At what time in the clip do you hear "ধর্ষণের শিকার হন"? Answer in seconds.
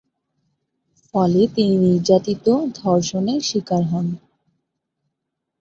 2.79-4.07